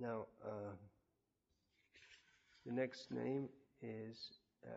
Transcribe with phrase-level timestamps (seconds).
[0.00, 0.72] Now, uh,
[2.64, 3.48] the next name
[3.82, 4.16] is
[4.64, 4.70] uh,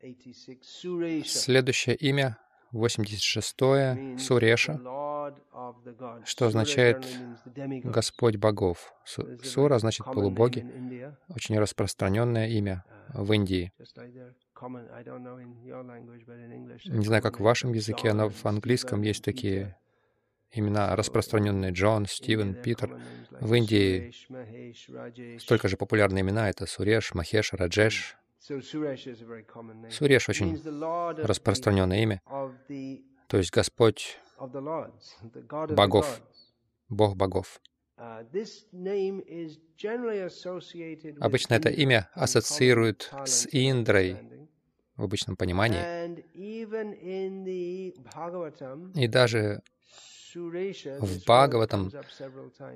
[0.00, 1.24] 86 Suresha.
[1.28, 2.38] Следующее имя
[2.72, 4.74] 86-е Суреша,
[6.24, 7.04] что означает
[7.82, 8.92] «Господь богов».
[9.04, 10.64] Су- Сура значит «полубоги»,
[11.28, 12.84] очень распространенное имя
[13.14, 13.72] в Индии.
[16.86, 19.76] Не знаю, как в вашем языке, но в английском есть такие
[20.50, 23.00] имена распространенные Джон, Стивен, Питер.
[23.40, 24.12] В Индии
[25.38, 28.16] столько же популярные имена— это Суреш, Махеш, Раджеш.
[28.40, 30.60] Суреш очень
[31.22, 32.22] распространенное имя,
[33.26, 34.18] то есть Господь
[35.70, 36.22] богов,
[36.88, 37.60] Бог богов.
[41.20, 44.16] Обычно это имя ассоциируют с Индрой
[44.96, 45.82] в обычном понимании.
[48.94, 49.62] И даже
[50.34, 51.90] в Бхагаватам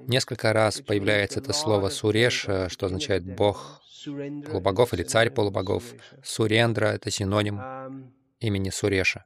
[0.07, 5.85] несколько раз появляется это слово «суреш», что означает «бог полубогов» или «царь полубогов».
[6.23, 9.25] Сурендра— это синоним имени Суреша.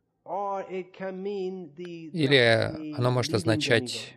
[2.14, 4.16] Или оно может означать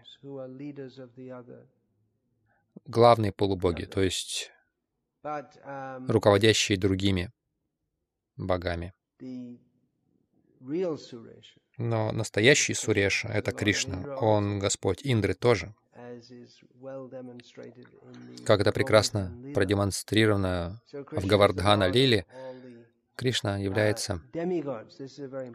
[2.85, 4.51] главные полубоги, то есть
[5.23, 7.31] руководящие другими
[8.37, 8.93] богами.
[11.79, 14.15] Но настоящий Суреша— это Кришна.
[14.17, 15.73] Он Господь Индры тоже.
[18.45, 22.25] Как это прекрасно продемонстрировано в Гавардхана Лиле,
[23.15, 24.21] Кришна является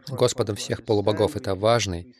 [0.09, 1.35] Господом всех полубогов.
[1.35, 2.15] Это важный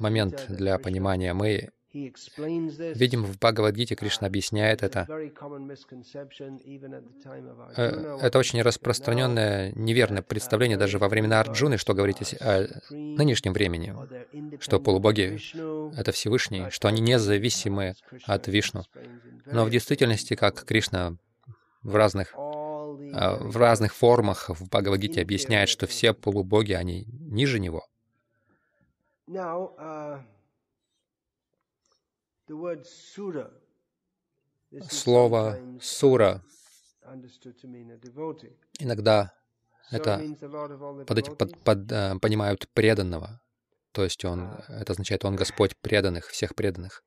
[0.00, 1.32] момент для понимания.
[1.32, 5.06] Мы Видим, в Бхагавадгите Кришна объясняет это.
[7.76, 13.94] Э, это очень распространенное неверное представление даже во времена Арджуны, что говорить о нынешнем времени,
[14.60, 15.38] что полубоги—
[15.96, 18.84] это Всевышний, что они независимы от Вишну.
[19.46, 21.16] Но в действительности, как Кришна
[21.82, 27.86] в разных, э, в разных формах в Бхагавадгите объясняет, что все полубоги, они ниже него.
[34.90, 36.42] Слово «сура»
[38.78, 39.34] иногда
[39.90, 40.18] это
[41.06, 43.40] под этим под, под, uh, понимают преданного.
[43.92, 47.04] То есть он, это означает, он Господь преданных, всех преданных.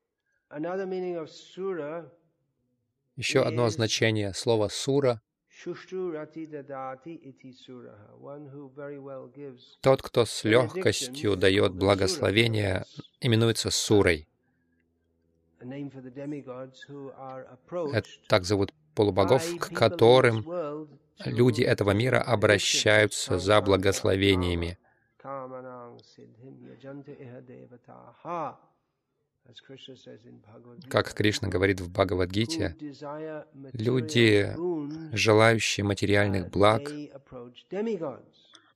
[3.16, 5.20] Еще одно значение слова «сура»
[9.80, 12.84] Тот, кто с легкостью дает благословение,
[13.20, 14.28] именуется сурой.
[17.92, 20.44] Это так зовут полубогов, к которым
[21.24, 24.78] люди этого мира обращаются за благословениями.
[30.88, 32.76] Как Кришна говорит в Бхагавадгите,
[33.72, 34.52] люди,
[35.12, 36.90] желающие материальных благ,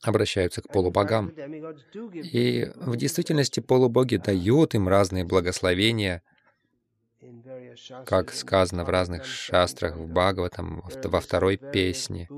[0.02, 1.28] обращаются к полубогам.
[1.28, 6.22] И в действительности полубоги дают им разные благословения—
[8.04, 12.28] как сказано в разных шастрах, в Бхагаватам, во второй песне,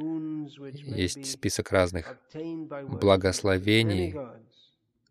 [0.72, 2.16] есть список разных
[2.88, 4.15] благословений,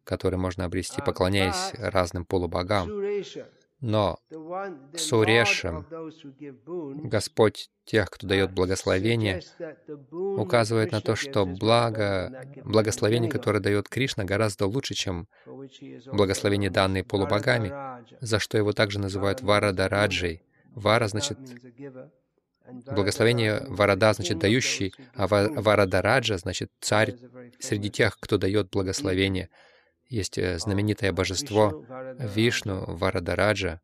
[0.03, 2.89] которые можно обрести, поклоняясь разным полубогам.
[3.81, 4.19] Но
[4.95, 5.87] Сурешем,
[7.09, 9.41] Господь тех, кто дает благословение,
[10.11, 15.27] указывает на то, что благо, благословение, которое дает Кришна, гораздо лучше, чем
[16.05, 17.73] благословение, данные полубогами,
[18.21, 20.43] за что его также называют Варадараджей.
[20.75, 21.39] Вара значит
[22.85, 27.15] Благословение Варада значит дающий, а Варадараджа значит царь
[27.59, 29.49] среди тех, кто дает благословение.
[30.11, 31.85] Есть э, знаменитое божество
[32.19, 33.79] Вишну Варадараджа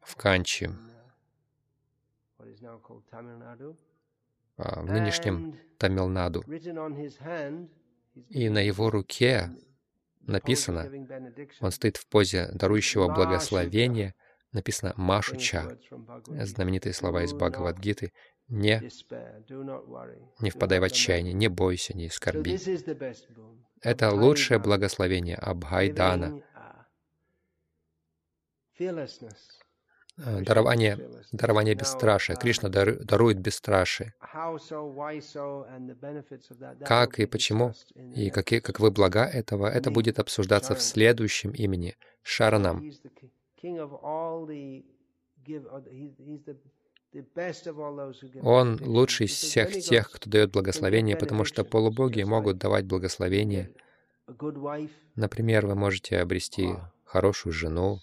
[0.00, 0.68] в Канчи,
[4.56, 6.42] а, в нынешнем Тамилнаду.
[8.30, 9.50] И на его руке
[10.22, 10.90] написано,
[11.60, 14.12] он стоит в позе дарующего благословения,
[14.50, 15.78] написано «Машуча»,
[16.26, 18.12] знаменитые слова из Бхагавадгиты,
[18.48, 18.80] не,
[20.40, 22.58] не впадай в отчаяние, не бойся, не скорби.
[23.82, 26.42] Это лучшее благословение Абхайдана.
[30.18, 30.98] Э, дарование,
[31.32, 32.36] дарование бесстрашия.
[32.36, 34.14] Кришна дарует бесстрашие.
[36.84, 42.90] Как и почему, и какие, каковы блага этого, это будет обсуждаться в следующем имени— Шаранам.
[48.42, 53.70] Он лучший из всех тех, кто дает благословение, потому что полубоги могут давать благословение.
[55.14, 56.74] Например, вы можете обрести
[57.04, 58.00] хорошую жену.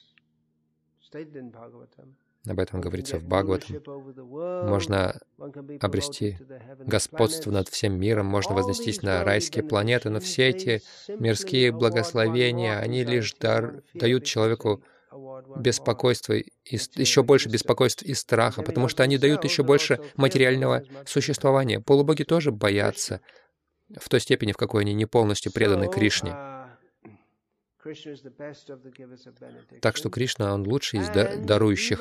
[2.45, 3.81] об этом говорится в Бхагаватам.
[4.67, 5.19] Можно
[5.79, 6.37] обрести
[6.79, 13.03] господство над всем миром, можно вознестись на райские планеты, но все эти мирские благословения, они
[13.03, 14.83] лишь дар, дают человеку
[15.57, 21.79] беспокойство, и, еще больше беспокойства и страха, потому что они дают еще больше материального существования.
[21.79, 23.21] Полубоги тоже боятся
[23.99, 26.31] в той степени, в какой они не полностью преданы Кришне.
[29.81, 31.99] Так что Кришна, Он лучший из дарующих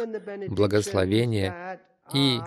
[0.49, 1.81] благословения
[2.15, 2.39] и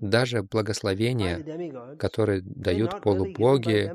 [0.00, 3.92] даже благословения, которые дают полубоги,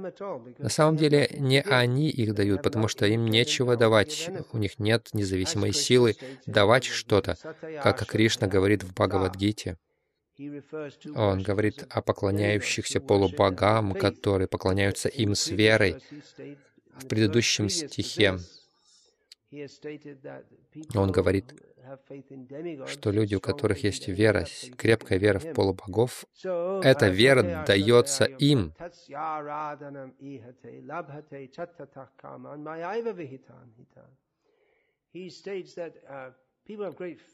[0.58, 5.10] на самом деле не они их дают, потому что им нечего давать, у них нет
[5.14, 6.16] независимой силы
[6.46, 7.38] давать что-то,
[7.84, 9.78] как Кришна говорит в Бхагавадгите.
[11.16, 16.04] Он говорит о поклоняющихся полубогам, которые поклоняются им с верой.
[16.98, 18.40] В предыдущем стихе
[20.94, 21.54] он говорит,
[22.88, 24.46] что люди, у которых есть вера,
[24.78, 28.74] крепкая вера в полубогов, эта вера дается им.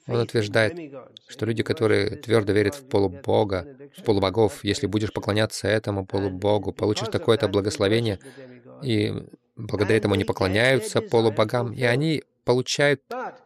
[0.08, 0.78] Он утверждает,
[1.28, 7.08] что люди, которые твердо верят в полубога, в полубогов, если будешь поклоняться этому полубогу, получишь
[7.08, 8.20] такое-то благословение,
[8.84, 9.14] и
[9.56, 13.02] благодаря этому они поклоняются полубогам, и они получают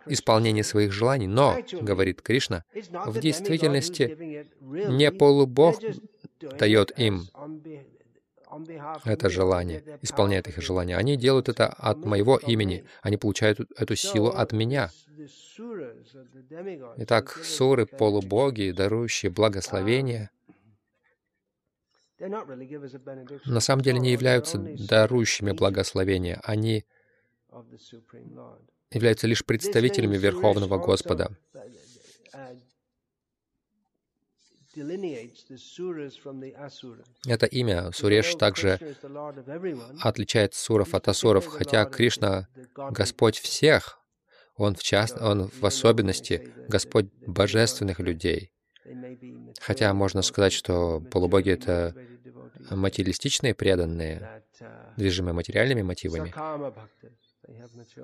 [0.05, 1.27] исполнение своих желаний.
[1.27, 2.63] Но, говорит Кришна,
[3.05, 5.79] в действительности не полубог
[6.59, 7.27] дает им
[9.03, 10.97] это желание, исполняет их желание.
[10.97, 12.85] Они делают это от моего имени.
[13.01, 14.91] Они получают эту силу от меня.
[16.97, 20.29] Итак, суры, полубоги, дарующие благословения,
[22.19, 26.39] на самом деле не являются дарующими благословения.
[26.43, 26.85] Они
[28.91, 31.35] являются лишь представителями Верховного Господа.
[37.25, 38.79] Это имя Суреш также
[40.01, 43.99] отличает суров от асуров, хотя Кришна— Господь всех,
[44.57, 45.21] Он в, част...
[45.21, 48.51] Он в особенности Господь божественных людей.
[49.61, 51.95] Хотя можно сказать, что полубоги— это
[52.69, 54.43] материалистичные преданные,
[54.97, 56.33] движимые материальными мотивами.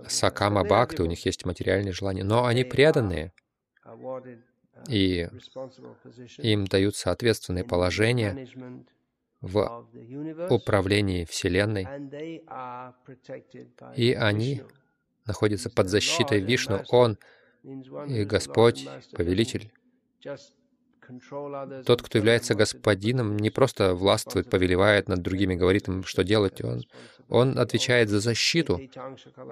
[0.07, 3.33] Сакама Бхакты, у них есть материальные желания, но они преданные,
[4.87, 5.27] и
[6.37, 8.47] им дают соответственные положения
[9.41, 9.87] в
[10.49, 11.87] управлении Вселенной,
[13.95, 14.63] и они
[15.25, 16.83] находятся под защитой Вишну.
[16.89, 17.17] Он
[17.63, 19.71] и Господь, Повелитель,
[21.85, 26.61] тот, кто является господином, не просто властвует, повелевает над другими, говорит им, что делать.
[26.63, 26.83] Он,
[27.29, 28.79] он отвечает за защиту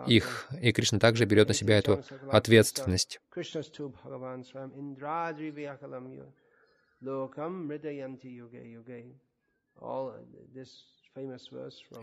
[0.08, 3.20] их, и Кришна также берет на себя эту ответственность.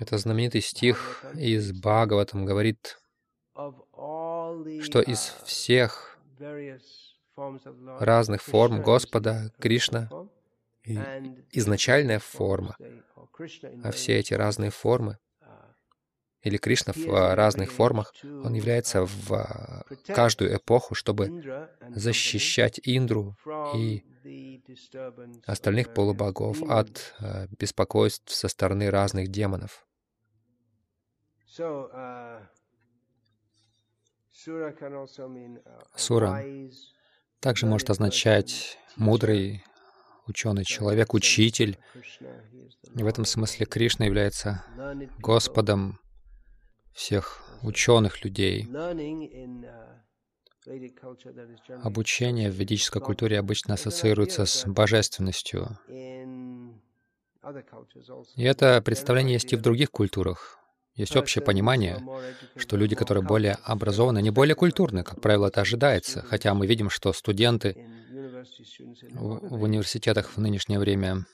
[0.00, 2.99] Это знаменитый стих из Бхагаватам говорит,
[3.54, 6.19] что из всех
[7.99, 10.09] разных форм Господа, Кришна,
[10.85, 10.99] и
[11.53, 12.77] изначальная форма,
[13.83, 15.19] а все эти разные формы,
[16.43, 21.43] или Кришна в разных формах, он является в каждую эпоху, чтобы
[21.91, 23.37] защищать Индру
[23.75, 24.05] и
[25.45, 29.87] остальных полубогов от э, беспокойств со стороны разных демонов.
[35.95, 36.45] Сура
[37.40, 39.62] также может означать мудрый
[40.26, 41.78] ученый человек, учитель.
[42.95, 44.64] И в этом смысле Кришна является
[45.19, 45.99] Господом
[46.95, 48.66] всех ученых людей.
[51.83, 55.78] Обучение в ведической культуре обычно ассоциируется с божественностью.
[58.35, 60.59] И это представление есть и в других культурах.
[60.97, 62.03] Есть общее понимание,
[62.57, 66.23] что люди, которые более образованы, не более культурны, как правило, это ожидается.
[66.23, 67.76] Хотя мы видим, что студенты
[69.12, 71.26] в, в университетах в нынешнее время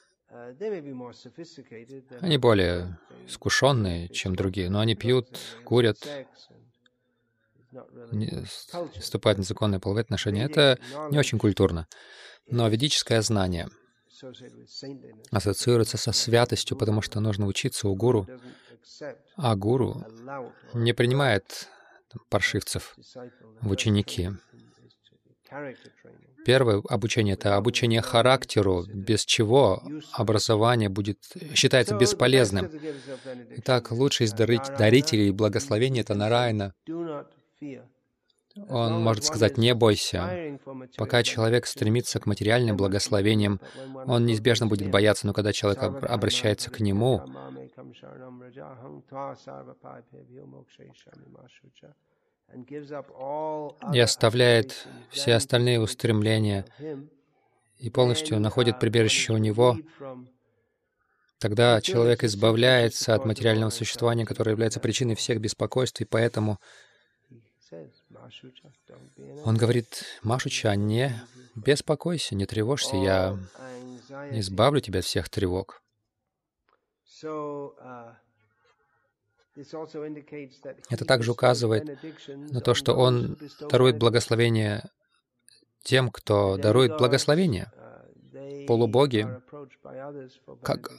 [2.21, 5.99] они более искушенные, чем другие, но они пьют, курят,
[8.11, 8.45] не,
[8.99, 10.45] вступают в незаконные половые отношения.
[10.45, 10.79] Это
[11.11, 11.87] не очень культурно.
[12.49, 13.69] Но ведическое знание
[15.31, 18.27] ассоциируется со святостью, потому что нужно учиться у гуру,
[19.37, 20.05] а гуру
[20.75, 21.69] не принимает
[22.29, 22.97] паршивцев
[23.61, 24.31] в ученики.
[26.45, 31.19] Первое обучение— это обучение характеру, без чего образование будет
[31.55, 32.69] считается бесполезным.
[33.57, 36.75] Итак, лучший из дарителей благословения— это Нараяна.
[38.69, 40.59] Он может сказать «не бойся».
[40.97, 43.61] Пока человек стремится к материальным благословениям,
[44.07, 47.23] он неизбежно будет бояться, но когда человек обращается к нему,
[53.95, 56.67] и оставляет все остальные устремления
[57.79, 59.79] и полностью находит прибежище у него,
[61.39, 66.59] тогда человек избавляется от материального существования, которое является причиной всех беспокойств, и поэтому
[69.45, 71.15] он говорит, Машуча, не
[71.55, 73.39] беспокойся, не тревожься, я
[74.33, 75.83] избавлю тебя от всех тревог.
[80.91, 83.37] Это также указывает на то, что Он
[83.69, 84.89] дарует благословение
[85.83, 87.71] тем, кто дарует благословение.
[88.67, 89.29] Полубоги,
[90.63, 90.91] как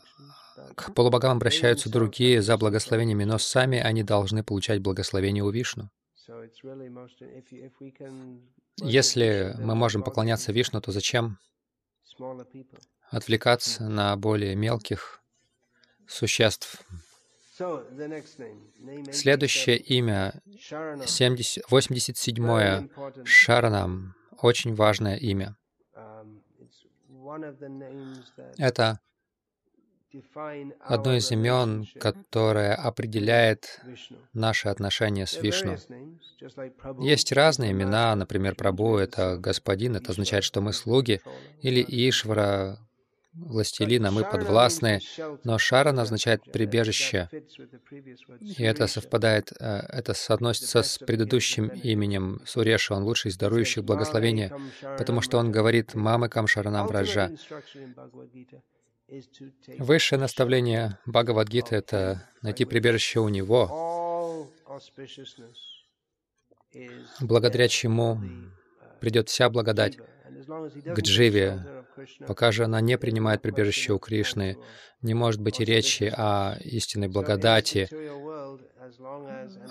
[0.76, 5.90] к полубогам обращаются другие за благословениями, но сами они должны получать благословение у Вишну.
[8.78, 11.38] Если мы можем поклоняться Вишну, то зачем
[13.10, 15.22] отвлекаться на более мелких
[16.08, 16.84] существ?
[19.12, 20.42] Следующее имя,
[21.06, 22.90] 70, 87-е,
[23.26, 25.56] Шаранам, очень важное имя.
[28.58, 29.00] Это
[30.80, 33.82] одно из имен, которое определяет
[34.34, 35.78] наши отношения с Вишну.
[37.00, 41.22] Есть разные имена, например, Прабу— это господин, это означает, что мы слуги,
[41.62, 42.78] или Ишвара,
[43.34, 45.02] властелина, мы подвластны,
[45.44, 47.30] но Шаран означает прибежище,
[48.40, 54.52] и это совпадает, э, это соотносится с предыдущим именем Суреша, он лучший из дарующих благословения,
[54.98, 57.32] потому что он говорит «Мамы Камшаранам Враджа».
[59.80, 64.50] Высшее наставление Бхагавадгиты— это найти прибежище у Него,
[67.20, 68.20] благодаря чему
[69.00, 71.83] придет вся благодать к Дживе,
[72.28, 74.58] пока же она не принимает прибежище у Кришны,
[75.02, 77.88] не может быть и речи о истинной благодати.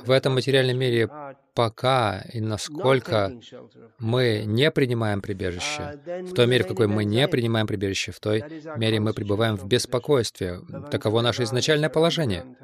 [0.05, 1.09] В этом материальном мире
[1.55, 3.33] пока и насколько
[3.99, 8.43] мы не принимаем прибежище, в той мере, в какой мы не принимаем прибежище, в той
[8.77, 10.61] мере мы пребываем в беспокойстве.
[10.91, 12.57] Таково наше изначальное положение.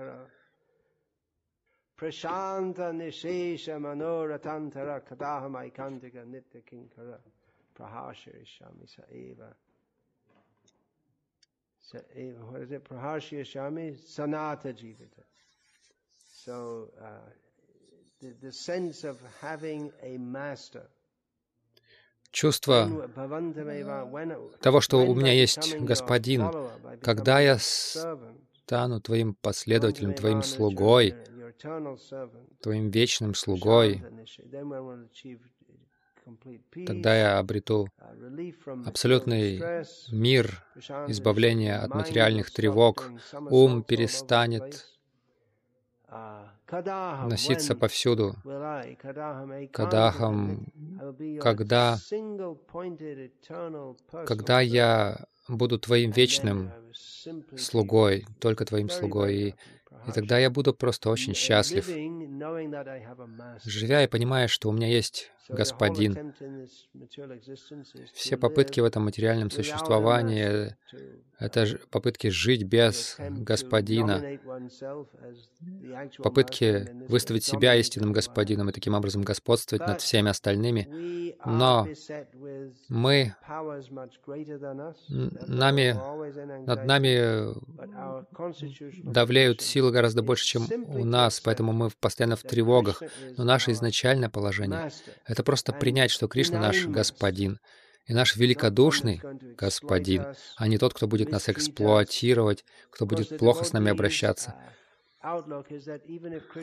[7.79, 9.55] Prahashirishami Saeva.
[11.93, 12.85] Saeva, what is it?
[12.85, 15.25] Prahashirishami Sanata Jivita.
[16.45, 17.31] So, uh,
[18.21, 20.89] the, the sense of having a master.
[22.31, 23.09] Чувство
[24.61, 26.51] того, что у меня есть Господин,
[27.01, 31.15] когда я стану Твоим последователем, Твоим слугой,
[32.61, 34.03] Твоим вечным слугой,
[36.87, 37.89] тогда я обрету
[38.85, 39.61] абсолютный
[40.11, 40.65] мир,
[41.09, 43.11] избавление от материальных тревог,
[43.51, 44.87] ум перестанет
[46.71, 48.35] носиться повсюду.
[49.73, 50.67] Кадахам,
[51.41, 51.99] когда,
[54.27, 56.71] когда я буду Твоим вечным
[57.57, 59.55] слугой, только Твоим слугой, и
[60.07, 61.87] и тогда я буду просто очень счастлив,
[63.65, 66.35] живя и понимая, что у меня есть Господин.
[68.13, 70.77] Все попытки в этом материальном существовании—
[71.39, 74.39] это попытки жить без Господина,
[76.19, 81.35] попытки выставить себя истинным Господином и таким образом господствовать над всеми остальными.
[81.45, 81.89] Но
[82.89, 83.35] мы,
[85.47, 85.97] нами,
[86.67, 87.55] над нами
[89.11, 93.03] давляют силы гораздо больше, чем у нас, поэтому мы постоянно в тревогах.
[93.37, 94.91] Но наше изначальное положение—
[95.39, 97.61] это просто принять, что Кришна наш Господин,
[98.07, 99.21] и наш великодушный
[99.57, 100.27] Господин,
[100.57, 104.57] а не тот, кто будет нас эксплуатировать, кто будет плохо с нами обращаться.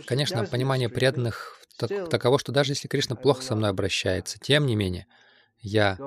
[0.08, 4.76] Конечно, понимание преданных так, таково, что даже если Кришна плохо со мной обращается, тем не
[4.76, 5.08] менее,
[5.60, 5.98] я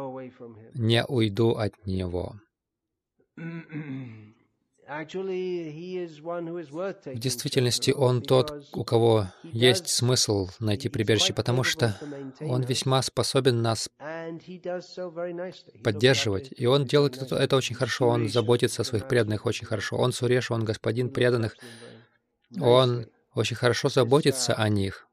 [0.74, 2.38] не уйду от Него.
[4.88, 5.04] В
[7.18, 11.94] действительности он тот, у кого есть смысл найти прибежище, потому что
[12.40, 13.90] он весьма способен нас
[15.84, 16.54] поддерживать.
[16.56, 19.98] И он делает это, это очень хорошо, он заботится о своих преданных очень хорошо.
[19.98, 21.54] Он Суреш, он господин преданных.
[22.58, 23.04] Он
[23.34, 25.06] очень хорошо заботится о них.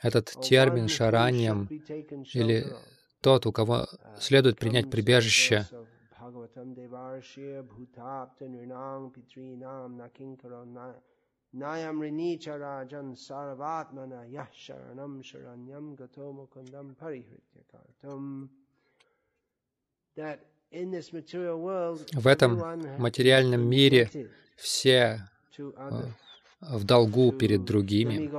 [0.00, 1.68] Этот термин шараньям
[2.32, 2.66] или
[3.20, 3.86] тот, у кого
[4.18, 5.68] следует принять прибежище,
[6.40, 10.66] Bhagavatam Devarshya Bhutapta Nrinam Pitrinam Nakinkaro
[11.56, 18.48] Nayamrinicharajan Saravatmana Yasharanam Sharanyam Gato Mukundam Parihrityakartam.
[22.12, 22.62] В этом
[22.98, 24.10] материальном мире
[24.56, 26.02] все э,
[26.60, 28.30] в долгу перед другими,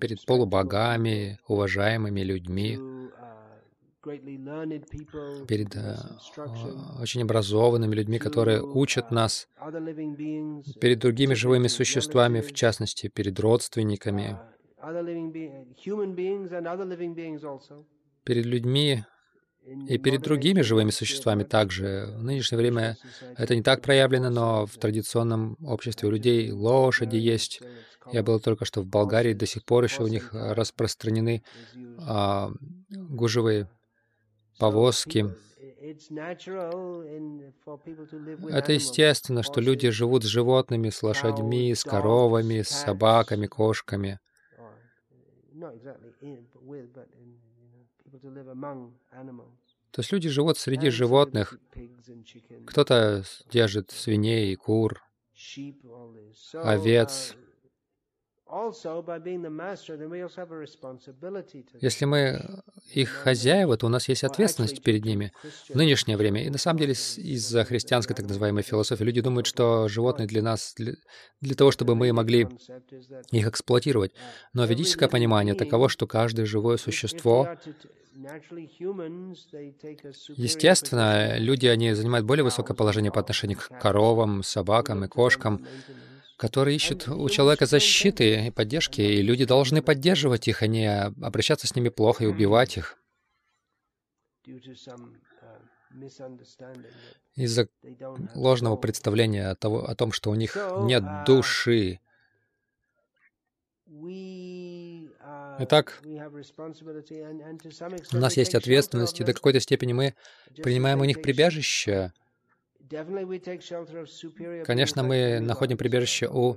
[0.00, 2.78] перед полубогами, уважаемыми людьми,
[5.46, 5.96] перед э,
[7.00, 9.48] очень образованными людьми, которые учат нас,
[10.80, 14.38] перед другими живыми существами, в частности, перед родственниками,
[18.24, 19.04] перед людьми
[19.88, 22.08] и перед другими живыми существами также.
[22.16, 22.96] В нынешнее время
[23.36, 27.62] это не так проявлено, но в традиционном обществе у людей лошади есть.
[28.12, 31.42] Я был только что в Болгарии, до сих пор еще у них распространены
[32.06, 32.50] а,
[32.90, 33.70] гужевые
[34.58, 35.26] повозки.
[38.50, 44.18] Это естественно, что люди живут с животными, с лошадьми, с коровами, с собаками, кошками.
[49.90, 51.58] То есть люди живут среди животных.
[52.66, 55.02] Кто-то держит свиней и кур,
[56.54, 57.36] овец.
[61.80, 65.32] Если мы их хозяева, то у нас есть ответственность перед ними
[65.68, 66.44] в нынешнее время.
[66.44, 70.74] И на самом деле из-за христианской так называемой философии люди думают, что животные для нас,
[70.76, 70.94] для,
[71.40, 72.46] для того, чтобы мы могли
[73.32, 74.12] их эксплуатировать.
[74.52, 77.48] Но ведическое понимание таково, что каждое живое существо
[80.36, 85.66] Естественно, люди, они занимают более высокое положение по отношению к коровам, собакам и кошкам,
[86.36, 90.88] которые ищут у человека защиты и поддержки, и люди должны поддерживать их, а не
[91.22, 92.98] обращаться с ними плохо и убивать их.
[97.36, 97.68] Из-за
[98.34, 102.00] ложного представления о, того, о том, что у них нет души.
[105.58, 106.00] Итак,
[108.12, 110.14] у нас есть ответственность, и до какой-то степени мы
[110.62, 112.12] принимаем у них прибежище,
[114.64, 116.56] Конечно, мы находим прибежище у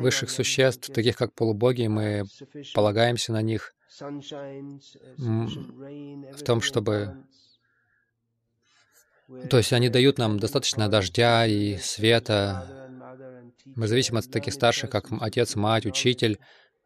[0.00, 2.24] высших существ, таких как полубоги, мы
[2.74, 3.74] полагаемся на них.
[6.32, 7.16] в том, чтобы...
[9.50, 12.88] То есть они дают нам достаточно дождя и света.
[13.76, 16.38] Мы зависим от таких старших, как отец, мать, учитель,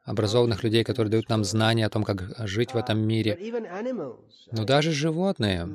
[0.04, 3.38] образованных людей, которые дают нам знания о том, как жить в этом мире.
[4.50, 5.68] Но даже животные,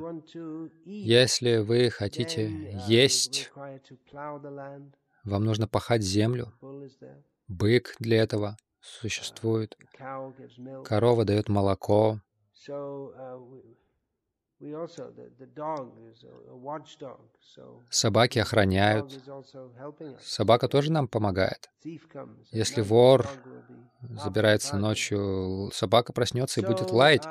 [0.85, 3.51] если вы хотите есть,
[5.23, 6.53] вам нужно пахать землю.
[7.47, 9.77] Бык для этого существует.
[10.83, 12.21] Корова дает молоко.
[17.89, 19.23] Собаки охраняют.
[20.19, 21.69] Собака тоже нам помогает.
[22.51, 23.27] Если вор
[24.01, 27.27] забирается ночью, собака проснется и будет лаять.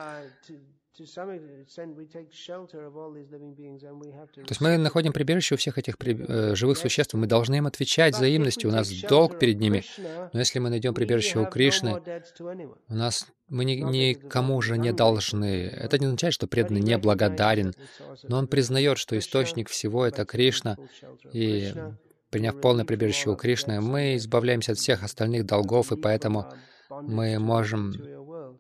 [4.34, 6.16] То есть мы находим прибежище у всех этих при...
[6.28, 9.84] Э, живых существ, мы должны им отвечать взаимностью, у нас долг перед ними.
[10.32, 12.00] Но если мы найдем прибежище у Кришны,
[12.88, 15.66] у нас мы ни, никому же не должны.
[15.66, 17.74] Это не означает, что преданный не благодарен,
[18.22, 20.76] но он признает, что источник всего— это Кришна,
[21.32, 21.74] и
[22.30, 26.52] приняв полное прибежище у Кришны, мы избавляемся от всех остальных долгов, и поэтому
[26.90, 27.94] мы можем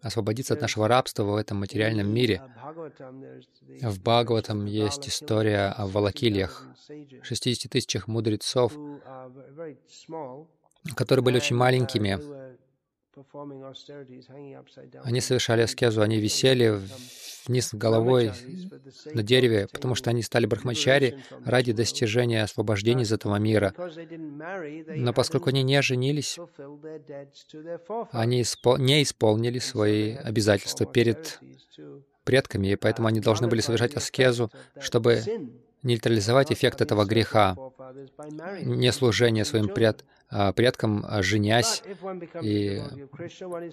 [0.02, 2.42] освободиться от нашего рабства в этом материальном мире.
[3.82, 6.64] В Бхагаватам есть история о Валакильях,
[7.22, 8.72] 60 тысячах мудрецов,
[10.94, 12.18] которые были очень маленькими,
[15.04, 16.78] они совершали аскезу, они висели
[17.48, 18.32] вниз головой
[19.12, 23.74] на дереве, потому что они стали брахмачари ради достижения освобождения из этого мира.
[24.88, 26.38] Но поскольку они не женились,
[28.12, 28.44] они
[28.78, 31.40] не исполнили свои обязательства перед
[32.24, 35.22] предками, и поэтому они должны были совершать аскезу, чтобы
[35.82, 37.56] нейтрализовать эффект этого греха,
[38.64, 41.82] не служение своим пред, а, предкам, а, женясь
[42.42, 42.82] и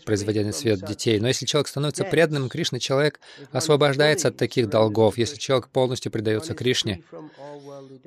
[0.05, 1.19] производя на свет детей.
[1.19, 3.19] Но если человек становится преданным Кришне, человек
[3.51, 5.17] освобождается от таких долгов.
[5.17, 7.03] Если человек полностью предается Кришне,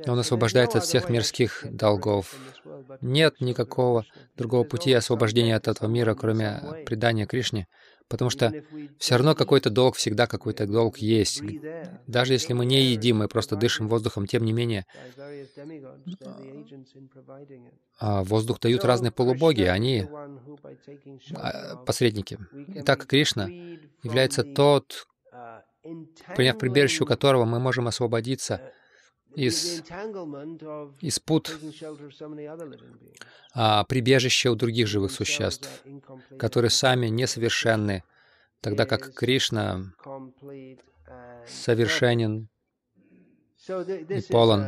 [0.07, 2.35] он освобождается от всех мирских долгов.
[3.01, 4.05] Нет никакого
[4.37, 7.67] другого пути освобождения от этого мира, кроме предания Кришне.
[8.09, 8.53] Потому что
[8.99, 11.43] все равно какой-то долг, всегда какой-то долг есть.
[12.07, 14.87] Даже если мы не едим, мы просто дышим воздухом, тем не менее,
[17.99, 20.07] а воздух дают разные полубоги, они
[21.35, 22.39] а, посредники.
[22.77, 23.49] Итак, Кришна
[24.03, 25.07] является тот,
[26.35, 28.73] приняв прибежище, у которого мы можем освободиться
[29.37, 29.83] из,
[31.01, 31.59] из пут
[33.55, 35.85] а, прибежища у других живых существ,
[36.39, 38.03] которые сами несовершенны,
[38.61, 39.93] тогда как Кришна
[41.47, 42.49] совершенен
[43.69, 44.65] и полон.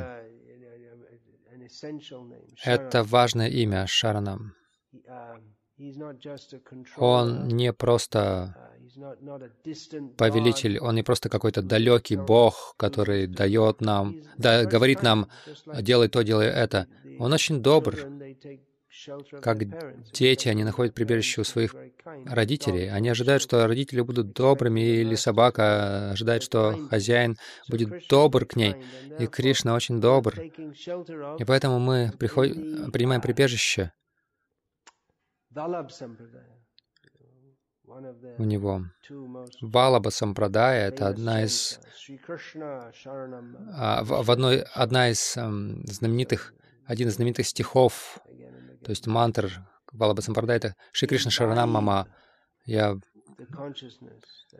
[2.65, 4.55] Это важное имя Шаранам.
[6.97, 8.68] Он не просто
[10.17, 15.29] повелитель, он не просто какой-то далекий Бог, который дает нам, да, говорит нам,
[15.67, 16.87] делай то, делай это.
[17.19, 17.97] Он очень добр.
[19.43, 19.59] Как
[20.13, 21.75] дети, они находят прибежище у своих
[22.27, 22.91] родителей.
[22.91, 27.37] Они ожидают, что родители будут добрыми, или собака ожидает, что хозяин
[27.69, 28.75] будет добр к ней.
[29.21, 30.41] И Кришна очень добр.
[30.41, 33.93] И поэтому мы приходим, принимаем прибежище
[38.39, 38.85] у него.
[39.61, 41.81] Валаба Сампрадая— это одна из,
[43.75, 46.55] а, в, одной, одна из um, знаменитых,
[46.87, 48.19] один из знаменитых стихов,
[48.85, 52.09] то есть мантр Валаба Сампрадая— это Шри Кришна Шаранам Мама.
[52.65, 52.97] Я...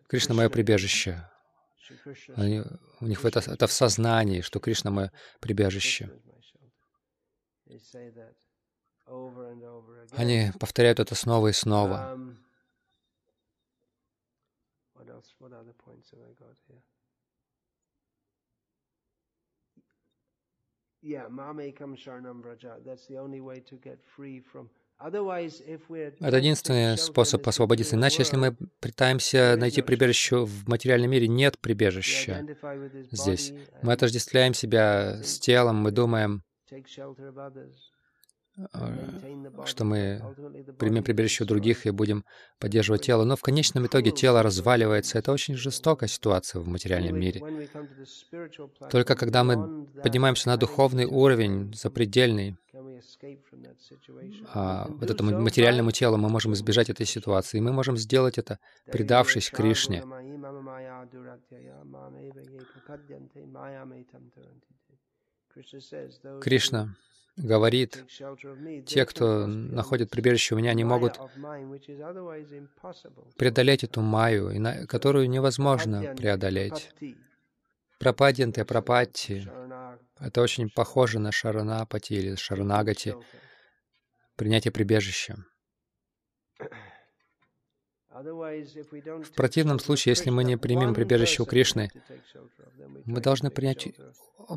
[0.09, 1.29] Кришна— мое прибежище.
[2.37, 2.63] Они,
[3.01, 6.11] у них это, это в сознании, что Кришна— мое прибежище.
[10.13, 12.19] Они повторяют это снова и снова.
[26.21, 27.95] Это единственный способ освободиться.
[27.95, 32.45] Иначе, если мы пытаемся найти прибежище в материальном мире, нет прибежища
[33.13, 33.53] здесь.
[33.83, 36.43] Мы отождествляем себя с телом, мы думаем,
[39.67, 40.21] что мы
[40.79, 42.25] примем прибежище у других и будем
[42.59, 43.25] поддерживать тело.
[43.25, 45.19] Но в конечном итоге тело разваливается.
[45.19, 47.41] Это очень жестокая ситуация в материальном мире.
[48.91, 52.57] Только когда мы поднимаемся на духовный уровень, запредельный,
[54.55, 57.59] а, вот этому материальному телу, мы можем избежать этой ситуации.
[57.59, 58.59] И мы можем сделать это,
[58.91, 60.03] предавшись Кришне.
[66.41, 66.97] Кришна
[67.37, 68.05] говорит,
[68.87, 71.21] те, кто находит прибежище у меня, не могут
[73.37, 76.91] преодолеть эту майю, которую невозможно преодолеть.
[77.99, 79.49] Пропаденты, пропатти—
[80.21, 83.17] это очень похоже на шаранапати или шаранагати,
[84.37, 85.37] принятие прибежища.
[88.21, 91.91] В противном случае, если мы не примем прибежище у Кришны,
[93.05, 93.89] мы должны принять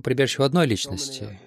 [0.04, 1.40] прибежище у одной личности,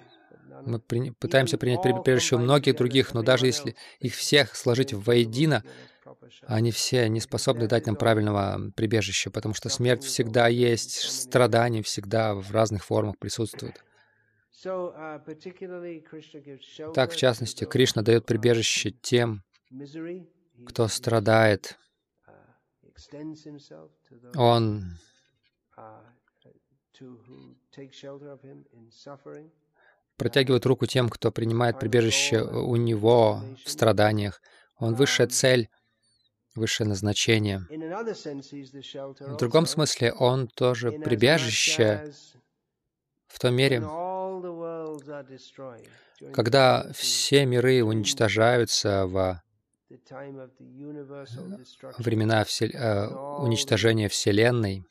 [0.65, 1.11] мы при...
[1.11, 5.63] пытаемся принять прибежище у многих других, но даже если их всех сложить воедино,
[6.47, 12.33] они все не способны дать нам правильного прибежища, потому что смерть всегда есть, страдания всегда
[12.33, 13.83] в разных формах присутствуют.
[16.93, 19.43] Так, в частности, Кришна дает прибежище тем,
[20.65, 21.77] кто страдает.
[24.35, 24.97] Он
[30.17, 34.41] протягивает руку тем, кто принимает прибежище у него в страданиях.
[34.77, 35.69] Он высшая цель,
[36.55, 37.59] высшее назначение.
[39.19, 42.13] В другом смысле, он тоже прибежище
[43.27, 43.81] в том мере,
[46.33, 49.43] когда все миры уничтожаются во
[51.99, 52.69] времена всел...
[52.73, 53.07] Э,
[53.41, 54.85] уничтожения Вселенной,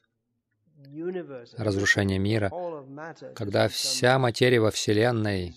[1.56, 2.50] разрушения мира,
[3.34, 5.54] когда вся материя во Вселенной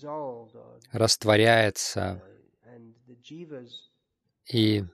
[0.92, 2.22] растворяется,
[4.52, 4.84] и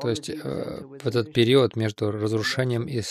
[0.00, 3.02] то есть э, в этот период между разрушением и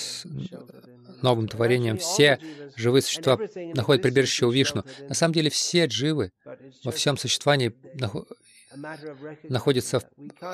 [1.22, 2.40] новым творением все
[2.76, 3.40] живые существа
[3.74, 4.84] находят прибежище у Вишну.
[5.08, 6.32] На самом деле все дживы
[6.84, 7.74] во всем существовании
[9.44, 10.04] находится в,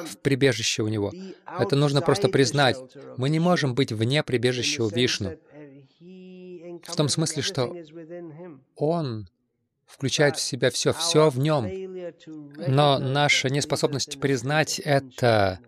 [0.06, 1.12] в прибежище у него.
[1.60, 2.78] Это нужно просто признать.
[3.18, 5.38] Мы не можем быть вне прибежища у Вишну.
[6.84, 7.76] В том смысле, что
[8.76, 9.28] Он
[9.86, 11.68] включает в себя все, все в нем.
[12.68, 15.60] Но наша неспособность признать это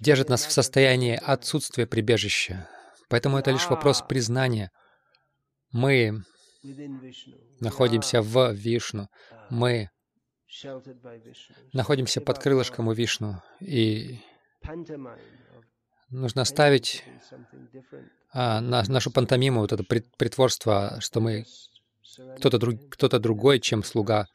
[0.00, 2.68] держит нас в состоянии отсутствия прибежища.
[3.08, 4.70] Поэтому это лишь вопрос признания.
[5.72, 6.22] Мы
[7.60, 9.08] находимся в Вишну.
[9.50, 9.90] Мы
[11.72, 14.20] находимся под крылышком у Вишну, и
[16.10, 17.04] нужно ставить
[18.32, 21.44] а, на, нашу пантомиму, вот это притворство, что мы
[22.36, 24.26] кто-то друг, кто другой, чем слуга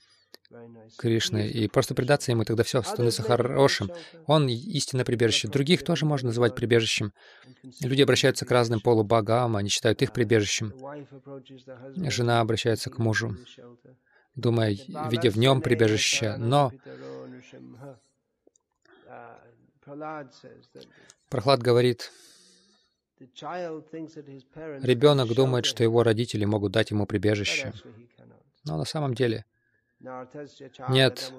[0.97, 3.91] Кришны и просто предаться ему, тогда все становится хорошим.
[4.25, 5.47] Он истинное прибежище.
[5.47, 7.13] Других тоже можно называть прибежищем.
[7.81, 10.73] Люди обращаются к разным полубогам, они считают их прибежищем.
[12.09, 13.35] Жена обращается к мужу,
[14.35, 14.77] думая,
[15.09, 16.35] видя в нем прибежище.
[16.37, 16.71] Но
[21.29, 22.11] Прохлад говорит,
[24.81, 27.73] ребенок думает, что его родители могут дать ему прибежище.
[28.65, 29.45] Но на самом деле
[29.99, 31.33] нет.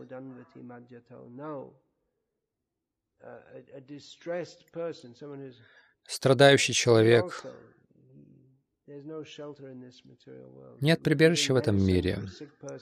[6.07, 7.45] Страдающий человек,
[10.81, 12.21] нет прибежища в этом мире.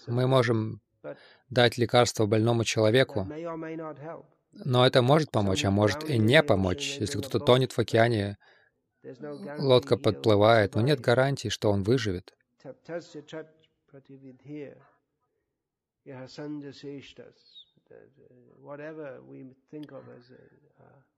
[0.06, 0.80] Мы можем
[1.50, 3.28] дать лекарство больному человеку,
[4.52, 6.98] но это может помочь, а может и не помочь.
[6.98, 8.36] Если кто-то тонет в океане,
[9.58, 12.34] лодка подплывает, но нет гарантии, что он выживет.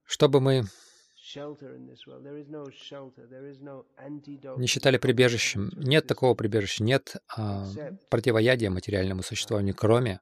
[0.05, 0.65] Чтобы мы
[4.57, 7.67] не считали прибежищем, нет такого прибежища, нет а,
[8.09, 10.21] противоядия материальному существованию, кроме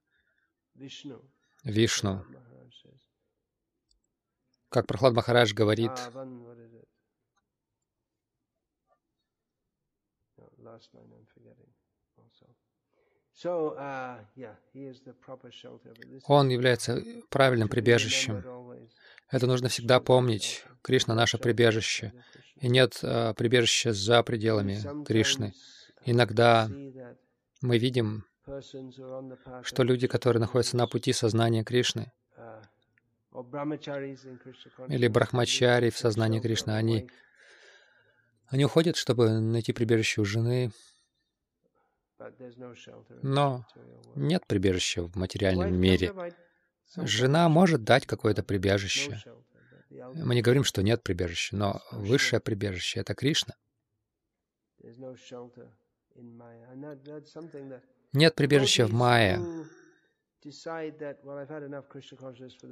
[1.62, 2.24] Вишну.
[4.68, 5.92] Как Прохлад Махарадж говорит,
[16.26, 18.42] Он является правильным прибежищем.
[19.30, 20.64] Это нужно всегда помнить.
[20.82, 22.12] Кришна— наше прибежище.
[22.60, 25.52] И нет а, прибежища за пределами Кришны.
[26.04, 26.70] Иногда
[27.60, 28.24] мы видим,
[29.62, 32.62] что люди, которые находятся на пути сознания Кришны, uh,
[34.88, 37.10] или брахмачари в сознании Кришны, они,
[38.46, 40.70] они уходят, чтобы найти прибежище у жены,
[43.22, 43.66] но
[44.14, 46.12] нет прибежища в материальном мире.
[46.96, 49.22] Жена может дать какое-то прибежище.
[50.14, 53.54] Мы не говорим, что нет прибежища, но высшее прибежище— это Кришна.
[58.12, 59.40] Нет прибежища в Майе.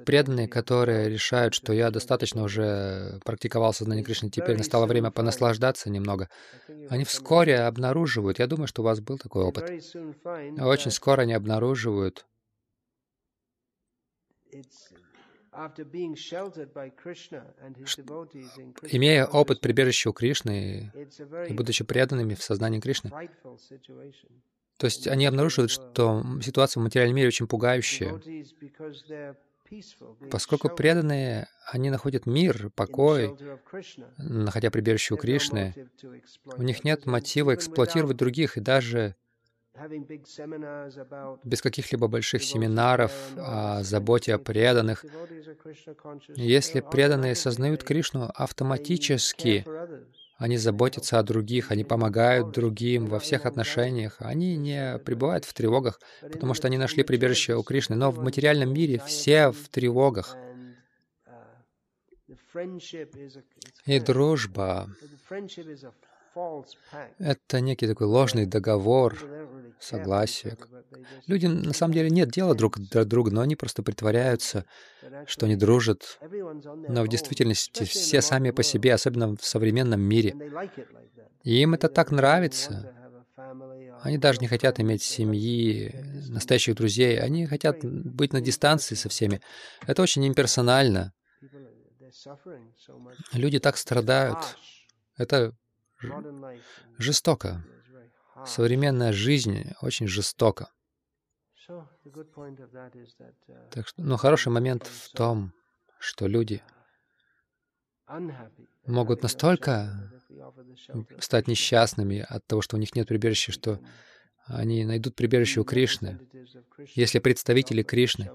[0.07, 6.29] Преданные, которые решают, что я достаточно уже практиковал сознание Кришны, теперь настало время понаслаждаться немного,
[6.89, 12.27] они вскоре обнаруживают, я думаю, что у вас был такой опыт, очень скоро они обнаруживают,
[18.91, 20.93] имея опыт прибежища у Кришны
[21.49, 23.11] и будучи преданными в сознании Кришны,
[24.77, 28.21] то есть они обнаруживают, что ситуация в материальном мире очень пугающая.
[30.31, 33.37] Поскольку преданные, они находят мир, покой,
[34.19, 35.75] находя прибежище у Кришны,
[36.57, 39.17] у них нет мотива эксплуатировать других и даже
[41.43, 45.05] без каких-либо больших семинаров о заботе о преданных.
[46.37, 49.65] Если преданные сознают Кришну, автоматически
[50.37, 54.17] они заботятся о других, они помогают другим во всех отношениях.
[54.19, 57.97] Они не пребывают в тревогах, потому что они нашли прибежище у Кришны.
[57.97, 60.37] Но в материальном мире все в тревогах.
[63.87, 64.89] И дружба—
[67.19, 69.19] это некий такой ложный договор,
[69.81, 70.57] согласие.
[71.27, 74.65] Люди на самом деле нет дела друг до друга, но они просто притворяются,
[75.27, 76.19] что они дружат.
[76.89, 80.35] Но в действительности все сами по себе, особенно в современном мире.
[81.43, 82.93] И им это так нравится.
[84.03, 85.95] Они даже не хотят иметь семьи,
[86.29, 87.21] настоящих друзей.
[87.21, 89.41] Они хотят быть на дистанции со всеми.
[89.87, 91.13] Это очень имперсонально.
[93.33, 94.39] Люди так страдают.
[95.17, 95.55] Это
[96.99, 97.65] жестоко.
[98.45, 100.69] Современная жизнь очень жестока.
[103.71, 105.53] Так что, но хороший момент в том,
[105.99, 106.63] что люди
[108.87, 110.13] могут настолько
[111.21, 113.81] стать несчастными от того, что у них нет прибежища, что
[114.47, 116.21] они найдут прибежище у Кришны.
[116.95, 118.31] Если представители Кришны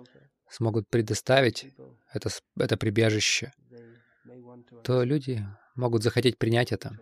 [0.49, 1.71] смогут предоставить
[2.11, 3.51] это, это прибежище,
[4.83, 5.45] то люди
[5.75, 6.97] могут захотеть принять это.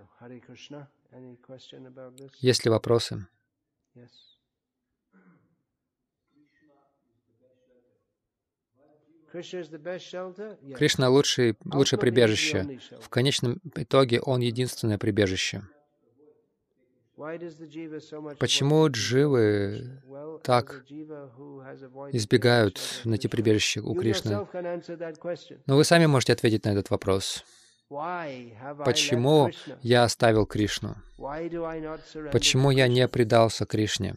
[2.40, 3.28] Есть ли вопросы?
[10.76, 12.80] Кришна лучший, лучшее прибежище.
[13.02, 15.64] В конечном итоге Он единственное прибежище.
[18.40, 20.02] Почему дживы
[20.44, 20.86] так
[22.12, 24.48] избегают найти прибежище у Кришны?
[25.66, 27.44] Но вы сами можете ответить на этот вопрос.
[27.90, 29.50] Почему
[29.82, 30.96] я оставил Кришну?
[32.32, 34.16] Почему я не предался Кришне?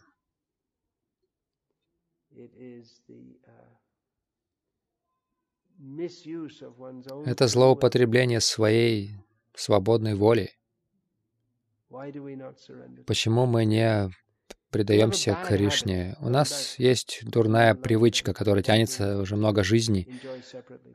[7.25, 9.15] Это злоупотребление своей
[9.55, 10.51] свободной воли.
[13.05, 14.11] Почему мы не
[14.71, 16.15] предаемся Кришне.
[16.19, 20.07] У нас есть дурная привычка, которая тянется уже много жизней,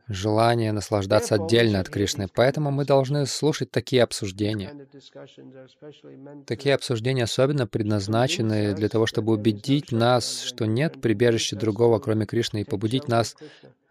[0.07, 2.27] желание наслаждаться отдельно от Кришны.
[2.33, 4.87] Поэтому мы должны слушать такие обсуждения.
[6.45, 12.61] Такие обсуждения особенно предназначены для того, чтобы убедить нас, что нет прибежища другого, кроме Кришны,
[12.61, 13.35] и побудить нас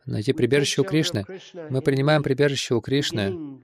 [0.05, 1.25] найти прибежище у Кришны.
[1.70, 3.61] Мы принимаем прибежище у Кришны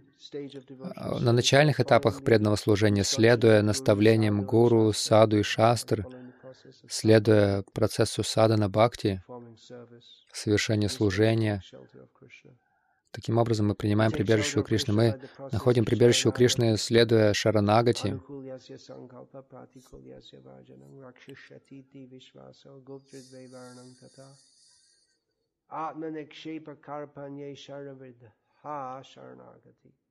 [1.21, 6.07] на начальных этапах преданного служения, следуя наставлениям гуру, саду и шастр,
[6.89, 9.23] следуя процессу садана бхакти,
[10.33, 11.63] совершения служения.
[13.11, 14.95] Таким образом, мы принимаем прибежище у Кришны.
[14.95, 15.21] Мы
[15.53, 18.19] находим прибежище у Кришны, следуя Шаранагати.
[29.13, 30.02] Sharanagati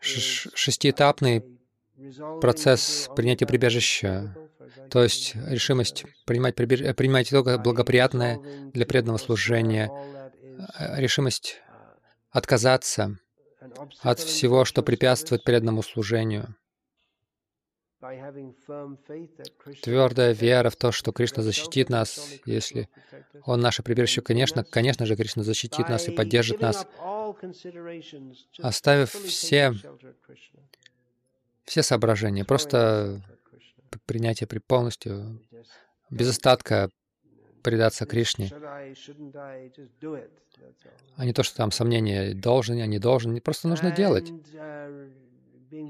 [0.00, 1.44] шестиэтапный
[2.40, 4.34] процесс принятия прибежища,
[4.90, 6.94] то есть решимость принимать, прибеж...
[6.96, 8.38] принимать только благоприятное
[8.72, 9.90] для преданного служения,
[10.78, 11.60] э, решимость
[12.30, 13.18] отказаться
[14.00, 16.56] от всего, что препятствует преданному служению,
[19.82, 22.88] Твердая вера в то, что Кришна защитит нас, если
[23.44, 26.84] Он наше прибежище, конечно, конечно же, Кришна защитит нас и поддержит нас,
[28.60, 29.74] оставив все,
[31.64, 33.22] все соображения, просто
[34.06, 35.40] принятие при полностью,
[36.10, 36.90] без остатка
[37.62, 38.50] предаться Кришне,
[41.16, 44.32] а не то, что там сомнения, должен я, не должен, просто нужно делать.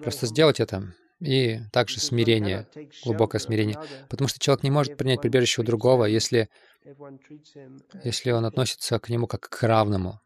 [0.03, 2.67] Просто сделать это и также смирение,
[3.05, 3.79] глубокое смирение.
[4.09, 6.49] Потому что человек не может принять прибежище у другого, если,
[8.05, 10.21] если он относится к нему как к равному.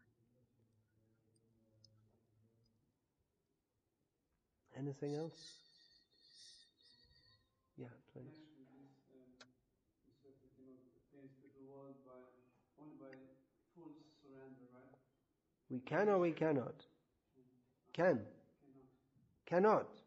[15.69, 16.85] We can or we cannot?
[17.93, 18.25] Can.
[19.45, 20.06] Cannot.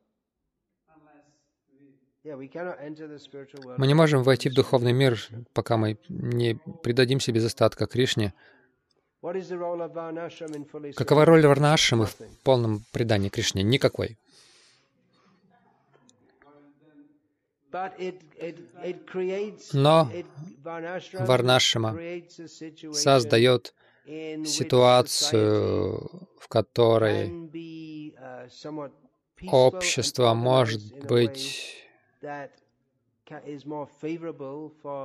[2.22, 5.18] Мы не можем войти в духовный мир,
[5.54, 8.35] пока мы не придадимся без остатка Кришне.
[10.96, 13.62] Какова роль Варнашамы в полном предании Кришне?
[13.62, 14.18] Никакой.
[19.72, 20.11] Но
[21.12, 21.98] Варнашама
[22.92, 23.74] создает
[24.44, 27.50] ситуацию, в которой
[29.50, 31.79] общество может быть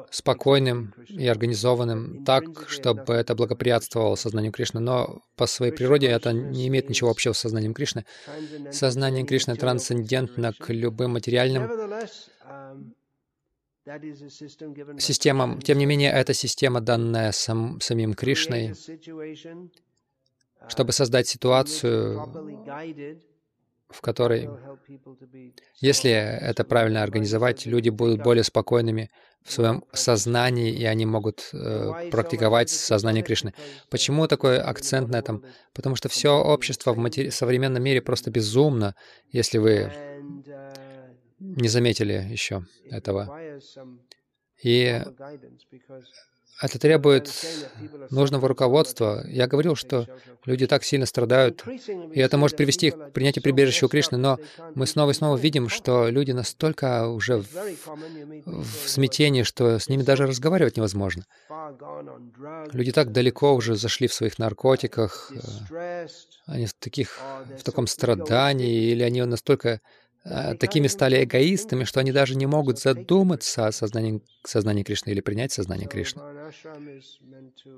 [0.09, 4.79] спокойным и организованным так, чтобы это благоприятствовало сознанию Кришны.
[4.79, 8.05] Но по своей природе это не имеет ничего общего с сознанием Кришны.
[8.71, 11.69] Сознание Кришны трансцендентно к любым материальным
[14.99, 15.61] системам.
[15.61, 18.73] Тем не менее, это система, данная сам, самим Кришной,
[20.67, 22.19] чтобы создать ситуацию,
[23.89, 24.49] в которой,
[25.79, 29.09] если это правильно организовать, люди будут более спокойными
[29.43, 33.53] в своем сознании, и они могут э, практиковать сознание Кришны.
[33.91, 35.45] Почему такой акцент на этом?
[35.73, 37.29] Потому что все общество в матери...
[37.29, 38.95] современном мире просто безумно,
[39.29, 39.91] если вы
[41.39, 43.39] не заметили еще этого.
[44.63, 45.03] И
[46.61, 47.31] это требует
[48.09, 49.23] нужного руководства.
[49.27, 50.07] Я говорил, что
[50.45, 54.39] люди так сильно страдают, и это может привести к принятию прибежища у Кришны, но
[54.73, 57.47] мы снова и снова видим, что люди настолько уже в,
[58.45, 61.25] в смятении, что с ними даже разговаривать невозможно.
[62.71, 65.31] Люди так далеко уже зашли в своих наркотиках,
[65.71, 66.07] э,
[66.45, 67.19] они в, таких,
[67.57, 69.81] в таком страдании, или они настолько
[70.59, 75.51] такими стали эгоистами, что они даже не могут задуматься о сознании, сознании Кришны или принять
[75.51, 76.21] сознание Кришны.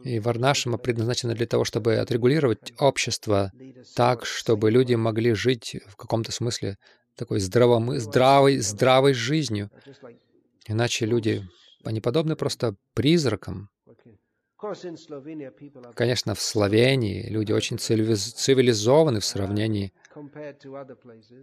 [0.03, 3.51] И Варнашама предназначена для того, чтобы отрегулировать общество
[3.95, 6.77] так, чтобы люди могли жить в каком-то смысле
[7.15, 9.69] такой здравом, здравой, здравой жизнью.
[10.67, 11.45] Иначе люди,
[11.83, 13.69] они подобны просто призракам.
[15.95, 19.93] Конечно, в Словении люди очень цивилизованы в сравнении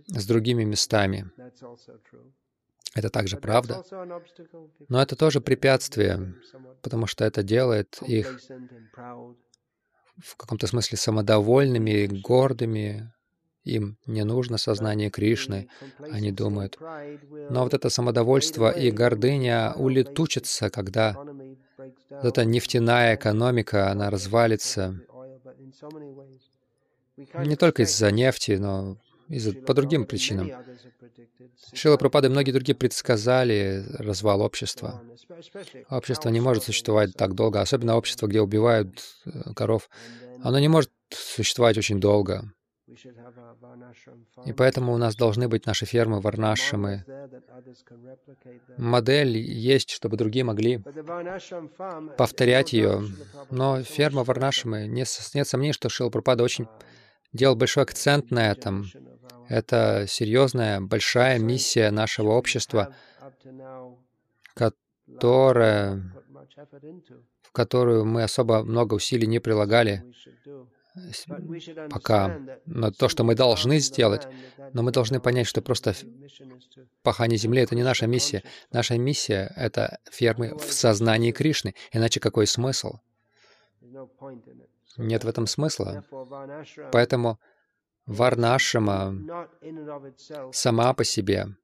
[0.07, 1.31] с другими местами.
[2.95, 3.83] Это также правда.
[4.89, 6.35] Но это тоже препятствие,
[6.83, 8.41] потому что это делает их
[10.17, 13.13] в каком-то смысле самодовольными, гордыми
[13.65, 16.79] им не нужно сознание Кришны, они думают.
[16.79, 21.17] Но вот это самодовольство и гордыня улетучатся, когда
[22.11, 24.99] эта нефтяная экономика, она развалится
[27.35, 30.51] не только из-за нефти, но из по другим причинам.
[31.73, 35.03] Шила Пропады и многие другие предсказали развал общества.
[35.91, 39.89] Общество не может существовать так долго, особенно общество, где убивают э, коров.
[40.43, 42.53] Оно не может существовать очень долго.
[44.47, 47.05] И поэтому у нас должны быть наши фермы, варнашамы.
[48.77, 50.83] Модель есть, чтобы другие могли
[52.19, 53.03] повторять ее.
[53.51, 56.67] Но ферма варнашамы, нет сомнений, что Шила Пропада очень
[57.33, 58.87] делал большой акцент на этом.
[59.49, 62.95] Это серьезная, большая миссия нашего общества,
[64.55, 66.03] которая,
[67.43, 70.05] в которую мы особо много усилий не прилагали
[71.91, 72.41] пока.
[72.67, 74.27] Но то, что мы должны сделать,
[74.73, 75.95] но мы должны понять, что просто
[77.03, 78.43] пахание земли— это не наша миссия.
[78.73, 81.75] Наша миссия— это фермы в сознании Кришны.
[81.93, 82.99] Иначе какой смысл?
[84.97, 86.05] Нет в этом смысла.
[86.93, 87.41] Поэтому
[88.07, 89.15] Варнашама
[90.53, 91.57] сама по себе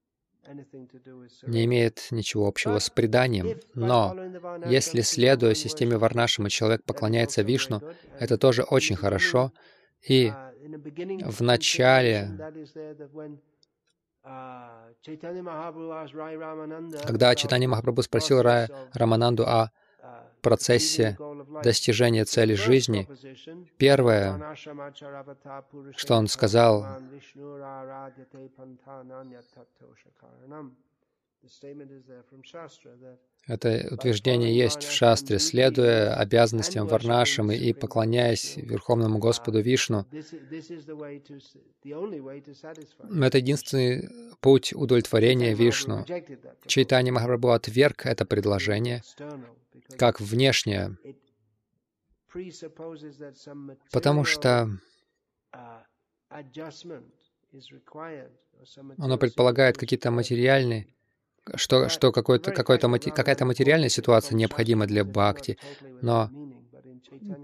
[1.47, 3.61] не имеет ничего общего с преданием.
[3.75, 4.17] Но
[4.67, 7.83] если, следуя системе Варнашама, человек поклоняется Вишну,
[8.19, 9.53] это тоже очень хорошо.
[10.09, 10.33] И
[11.25, 12.31] в начале,
[17.05, 19.71] когда Читани Махапрабху спросил Рая Рамананду о
[20.41, 21.17] процессе
[21.63, 23.07] достижения цели жизни,
[23.77, 24.55] первое,
[25.97, 26.87] что он сказал,
[33.47, 35.39] это утверждение есть в шастре.
[35.39, 40.07] Следуя обязанностям Варнашам и поклоняясь Верховному Господу Вишну,
[43.25, 44.09] это единственный
[44.41, 46.05] путь удовлетворения Вишну.
[46.67, 49.03] Чайтани Махапрабху отверг это предложение
[49.97, 50.97] как внешнее,
[53.91, 54.71] потому что
[58.99, 60.87] оно предполагает какие-то материальные
[61.55, 65.59] что, что какой-то, какой-то, какая-то материальная ситуация необходима для бхакти,
[66.03, 66.31] но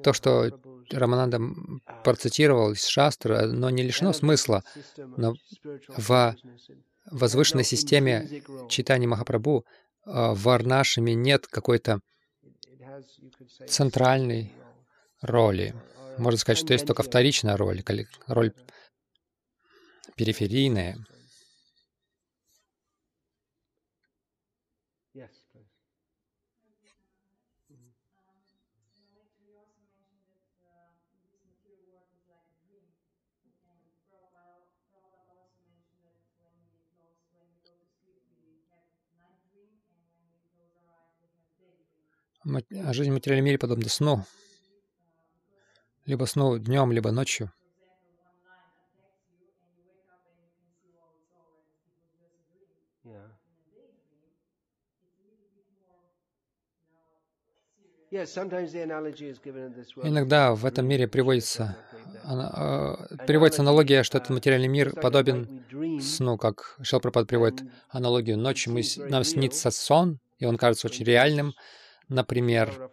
[0.03, 0.51] то, что
[0.91, 1.41] Рамананда
[2.05, 4.63] процитировал из Шастра, но не лишено смысла.
[5.17, 5.35] Но
[5.97, 6.37] в
[7.11, 9.65] возвышенной системе читания Махапрабху
[10.05, 12.01] а, в Варнашами нет какой-то
[13.67, 14.53] центральной
[15.21, 15.75] роли.
[16.19, 17.83] Можно сказать, что есть только вторичная роль,
[18.27, 18.53] роль
[20.17, 20.97] периферийная.
[42.36, 42.36] А
[42.93, 44.25] жизнь в материальном мире подобна сну.
[46.05, 47.53] Либо сну днем, либо ночью.
[60.03, 61.77] Иногда в этом мире приводится,
[62.25, 65.65] э, приводится аналогия, что этот материальный мир подобен
[66.01, 68.39] сну, как Шелпрапад приводит аналогию.
[68.39, 71.53] Ночью мы, нам снится сон, и он кажется очень реальным,
[72.09, 72.91] Например,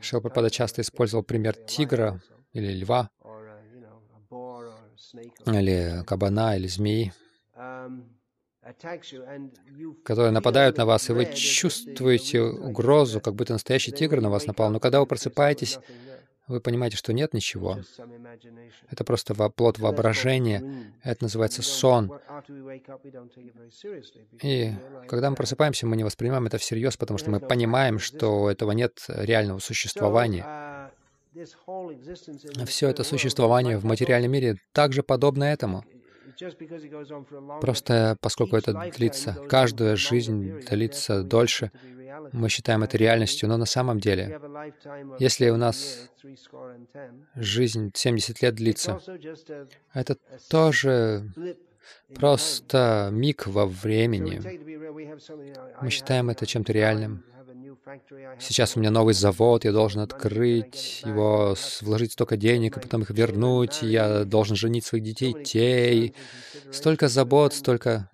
[0.00, 2.20] Шилпрапада часто использовал пример тигра
[2.52, 3.10] или льва,
[5.46, 7.12] или кабана, или змеи,
[10.04, 14.70] которые нападают на вас, и вы чувствуете угрозу, как будто настоящий тигр на вас напал.
[14.70, 15.78] Но когда вы просыпаетесь,
[16.48, 17.78] вы понимаете, что нет ничего.
[18.90, 20.92] Это просто плод воображения.
[21.02, 22.10] Это называется сон.
[24.42, 24.72] И
[25.06, 29.04] когда мы просыпаемся, мы не воспринимаем это всерьез, потому что мы понимаем, что этого нет
[29.08, 30.90] реального существования.
[32.66, 35.84] Все это существование в материальном мире также подобно этому.
[37.60, 41.72] Просто поскольку это длится, каждая жизнь длится дольше,
[42.32, 44.40] мы считаем это реальностью, но на самом деле,
[45.18, 46.10] если у нас
[47.34, 49.00] жизнь 70 лет длится,
[49.94, 50.16] это
[50.50, 51.32] тоже
[52.14, 54.40] просто миг во времени.
[55.80, 57.24] Мы считаем это чем-то реальным.
[58.38, 63.10] Сейчас у меня новый завод, я должен открыть его, вложить столько денег, и потом их
[63.10, 66.14] вернуть, я должен женить своих детей, детей.
[66.70, 68.10] Столько забот, столько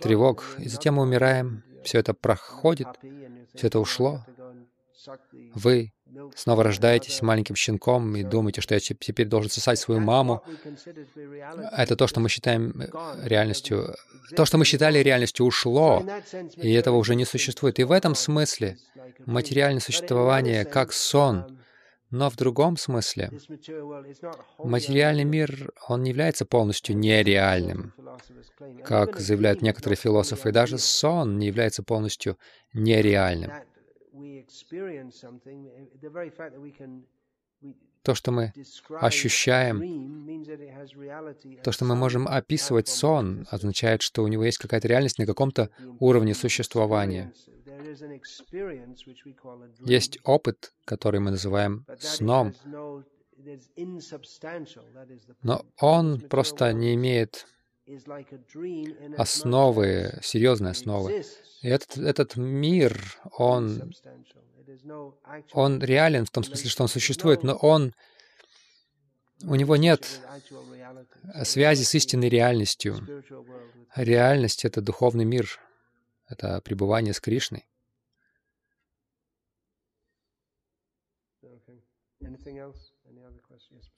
[0.00, 0.44] тревог.
[0.58, 2.88] И затем мы умираем, все это проходит,
[3.54, 4.24] все это ушло.
[5.54, 5.92] Вы
[6.34, 10.42] снова рождаетесь маленьким щенком и думаете, что я теперь должен сосать свою маму.
[11.76, 12.88] Это то, что мы считаем э,
[13.28, 13.94] реальностью.
[14.34, 16.04] То, что мы считали реальностью, ушло,
[16.56, 17.78] и этого уже не существует.
[17.78, 18.78] И в этом смысле
[19.26, 21.57] материальное существование как сон,
[22.10, 23.30] но в другом смысле
[24.58, 27.92] материальный мир, он не является полностью нереальным,
[28.84, 30.48] как заявляют некоторые философы.
[30.48, 32.38] И даже сон не является полностью
[32.72, 33.52] нереальным.
[38.08, 38.54] То, что мы
[38.88, 39.82] ощущаем,
[41.62, 45.68] то, что мы можем описывать сон, означает, что у него есть какая-то реальность на каком-то
[46.00, 47.34] уровне существования.
[49.80, 52.54] Есть опыт, который мы называем сном,
[55.42, 57.46] но он просто не имеет
[59.18, 61.24] основы, серьезной основы.
[61.60, 62.98] И этот, этот мир,
[63.36, 63.92] он,
[65.52, 67.94] он реален в том смысле, что он существует, но он,
[69.42, 70.20] у него нет
[71.44, 72.96] связи с истинной реальностью.
[73.94, 75.58] Реальность— это духовный мир,
[76.28, 77.66] это пребывание с Кришной.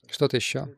[0.08, 0.68] Что-то еще?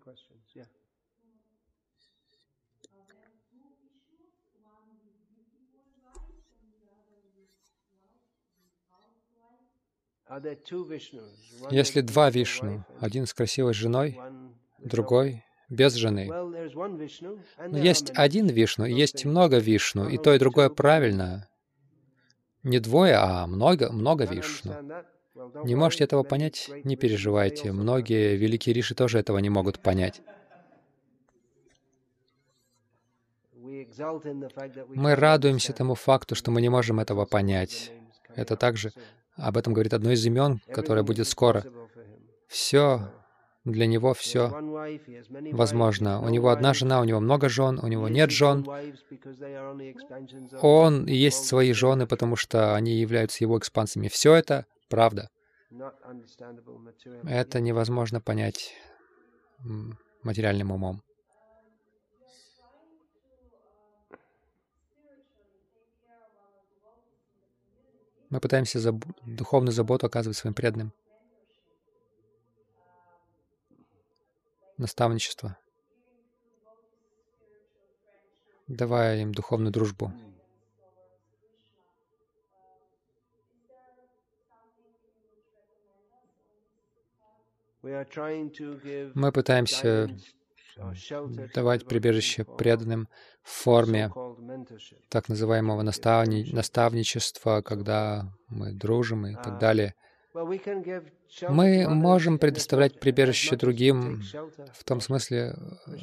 [11.71, 14.19] Если два Вишну, один с красивой женой,
[14.79, 16.29] другой без жены.
[16.29, 21.49] Но есть один Вишну, и есть много Вишну, и то, и другое правильно.
[22.63, 24.75] Не двое, а много, много Вишну.
[25.65, 26.71] Не можете этого понять?
[26.85, 27.73] Не переживайте.
[27.73, 30.21] Многие великие риши тоже этого не могут понять.
[34.95, 37.93] Мы радуемся тому факту, что мы не можем этого понять.
[38.37, 38.93] Это также
[39.37, 41.65] об этом говорит одно из имен, которое будет скоро.
[42.49, 43.11] Все
[43.65, 44.49] для него все
[45.53, 46.21] возможно.
[46.21, 48.67] У него одна жена, у него много жен, у него нет жен.
[50.61, 54.09] Он и есть свои жены, потому что они являются его экспансиями.
[54.09, 55.31] Все это правда.
[57.25, 58.75] Это невозможно понять
[60.23, 61.03] материальным умом.
[68.33, 69.05] Мы пытаемся заб...
[69.27, 70.95] духовную заботу оказывать своим преданным.
[74.79, 75.59] Наставничество.
[78.69, 80.11] Давая им духовную дружбу.
[87.83, 90.09] Мы пытаемся
[91.55, 93.09] давать прибежище преданным
[93.43, 94.11] в форме
[95.09, 96.49] так называемого наставни...
[96.53, 99.95] наставничества, когда мы дружим и так далее.
[101.49, 104.23] Мы можем предоставлять прибежище другим
[104.73, 105.55] в том смысле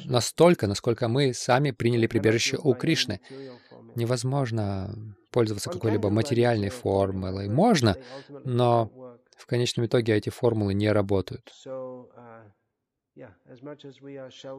[0.04, 3.20] настолько, насколько мы сами приняли прибежище у Кришны.
[3.96, 4.94] Невозможно
[5.32, 7.48] пользоваться какой-либо материальной формулой.
[7.48, 7.96] Можно,
[8.44, 8.90] но
[9.36, 11.50] в конечном итоге эти формулы не работают.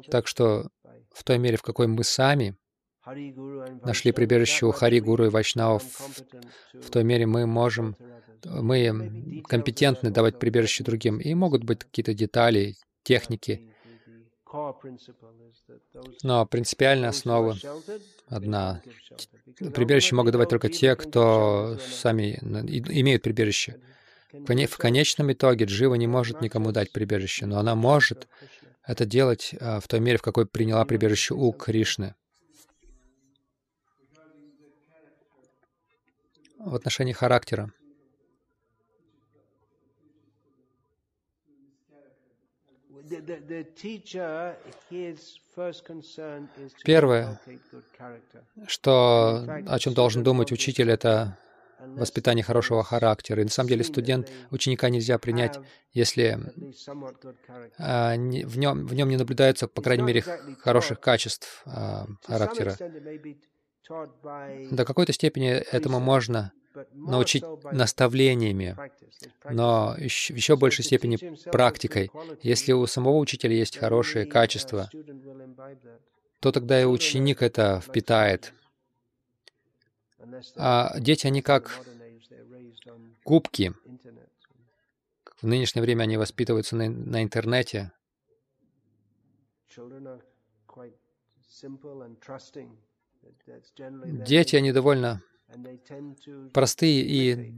[0.09, 0.69] Так что
[1.11, 2.55] в той мере, в какой мы сами
[3.05, 5.83] нашли прибежище у Хари, Гуру и Вайшнавов,
[6.73, 7.95] в той мере мы можем,
[8.45, 11.19] мы компетентны давать прибежище другим.
[11.19, 13.73] И могут быть какие-то детали, техники.
[16.23, 17.55] Но принципиальная основа
[18.27, 18.81] одна.
[19.73, 23.79] Прибежище могут давать только те, кто сами имеют прибежище.
[24.31, 28.27] В конечном итоге Джива не может никому дать прибежище, но она может
[28.85, 32.15] это делать а, в той мере, в какой приняла прибежище у Кришны.
[36.57, 37.71] В отношении характера.
[46.85, 47.41] Первое,
[48.67, 51.37] что, о чем должен думать учитель, это
[51.85, 53.41] воспитание хорошего характера.
[53.41, 55.59] И на самом деле студент, ученика нельзя принять,
[55.93, 56.39] если
[57.77, 60.21] а, в, нем, в нем не наблюдается, по крайней мере,
[60.59, 62.77] хороших качеств а, характера.
[64.71, 66.53] До какой-то степени этому можно
[66.93, 68.77] научить наставлениями,
[69.49, 71.17] но еще, еще большей степени
[71.51, 72.11] практикой.
[72.41, 74.89] Если у самого учителя есть хорошие качества,
[76.39, 78.53] то тогда и ученик это впитает.
[80.55, 81.79] А дети, они как
[83.25, 83.73] губки.
[85.41, 87.91] В нынешнее время они воспитываются на, на интернете.
[94.25, 95.21] Дети, они довольно
[96.53, 97.53] простые и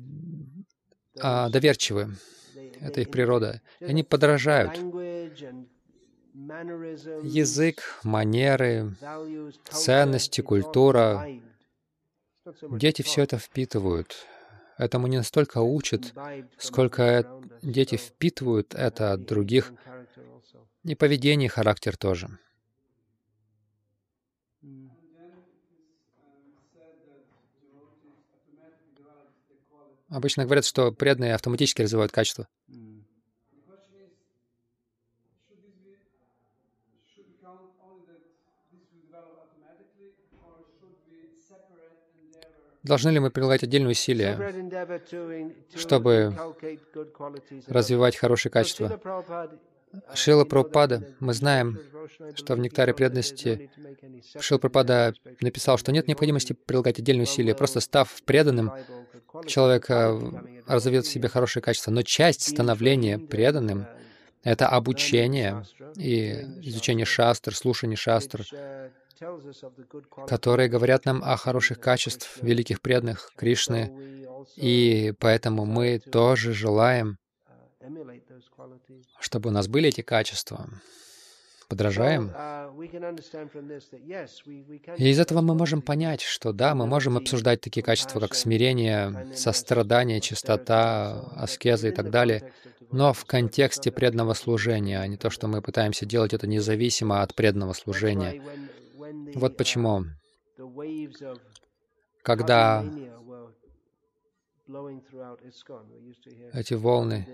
[1.20, 2.16] а, доверчивы.
[2.80, 3.62] Это их природа.
[3.80, 4.78] Они подражают.
[7.24, 8.96] Язык, манеры,
[9.70, 11.28] ценности, культура.
[12.72, 14.28] Дети все это впитывают.
[14.78, 16.14] Этому не настолько учат,
[16.58, 17.26] сколько
[17.62, 19.74] дети впитывают это от других.
[20.84, 22.28] И поведение, и характер тоже.
[30.10, 32.48] Обычно говорят, что преданные автоматически развивают качество.
[42.84, 44.38] Должны ли мы прилагать отдельные усилия,
[45.76, 46.36] чтобы
[47.68, 49.00] развивать хорошие качества?
[50.16, 51.80] Шила Прабхупада, мы знаем,
[52.36, 53.70] что в «Нектаре преданности»
[54.40, 57.54] Шила Прабхупада написал, что нет необходимости прилагать отдельные усилия.
[57.54, 58.72] Просто став преданным,
[59.46, 60.20] человек э,
[60.68, 61.92] разовьет в себе хорошие качества.
[61.92, 63.86] Но часть становления преданным—
[64.44, 65.64] это обучение
[65.96, 66.32] и
[66.62, 68.46] изучение шастр, слушание шастр,
[70.28, 73.92] которые говорят нам о хороших качествах великих преданных Кришны,
[74.56, 77.18] и поэтому мы тоже желаем,
[79.20, 80.68] чтобы у нас были эти качества.
[81.70, 82.30] Подражаем.
[84.98, 89.34] И из этого мы можем понять, что да, мы можем обсуждать такие качества, как смирение,
[89.34, 92.52] сострадание, чистота, аскеза и так далее,
[92.92, 97.34] но в контексте преданного служения, а не то, что мы пытаемся делать это независимо от
[97.34, 98.42] преданного служения.
[99.36, 100.06] Вот почему,
[102.24, 102.86] когда
[106.54, 107.28] эти волны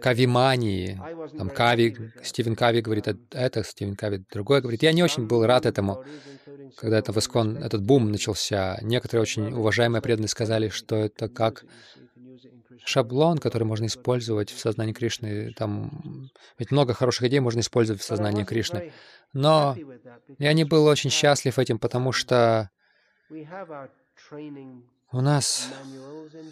[0.00, 1.00] кавимании,
[1.38, 4.82] там Кави, Стивен Кави говорит это, Стивен Кави другое говорит.
[4.82, 6.04] Я не очень был рад этому,
[6.76, 8.78] когда это в Искон, этот бум начался.
[8.82, 11.64] Некоторые очень уважаемые преданные сказали, что это как
[12.84, 15.52] шаблон, который можно использовать в сознании Кришны.
[15.56, 18.92] Там ведь много хороших идей можно использовать в сознании Кришны.
[19.32, 19.76] Но
[20.38, 22.70] я не был очень счастлив этим, потому что
[25.12, 25.68] у нас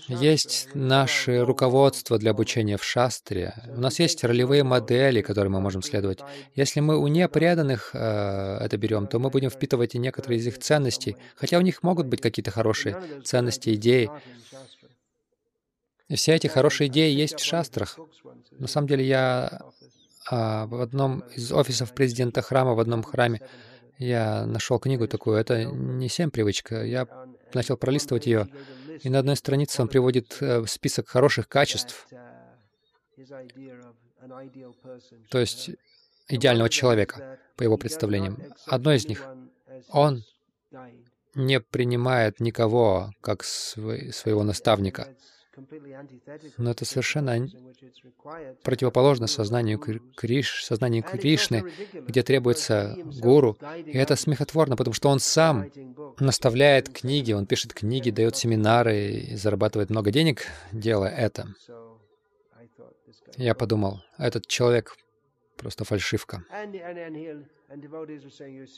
[0.08, 3.54] есть наше руководство для обучения в шастре.
[3.68, 6.18] У нас есть ролевые модели, которые мы можем следовать.
[6.56, 10.58] Если мы у непреданных э, это берем, то мы будем впитывать и некоторые из их
[10.58, 14.10] ценностей, хотя у них могут быть какие-то хорошие ценности, идеи.
[16.08, 17.98] И все эти хорошие идеи есть в шастрах.
[18.52, 19.60] На самом деле я
[20.30, 23.40] а, в одном из офисов президента храма, в одном храме,
[23.98, 25.36] я нашел книгу такую.
[25.36, 26.84] Это не семь привычка.
[26.84, 27.08] Я
[27.52, 28.48] начал пролистывать ее,
[29.02, 32.06] и на одной странице он приводит э, список хороших качеств,
[35.30, 35.70] то есть
[36.28, 38.42] идеального человека, по его представлениям.
[38.66, 39.26] Одно из них—
[39.90, 40.24] он
[41.34, 45.14] не принимает никого как своего наставника.
[46.56, 47.48] Но это совершенно
[48.62, 53.56] противоположно сознанию Криш, сознанию Кришны, где требуется гуру.
[53.84, 55.70] И это смехотворно, потому что он сам
[56.18, 61.48] наставляет книги, он пишет книги, дает семинары и зарабатывает много денег, делая это.
[63.36, 64.96] Я подумал, этот человек
[65.56, 66.44] просто фальшивка.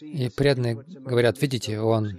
[0.00, 2.18] И преданные говорят, видите, он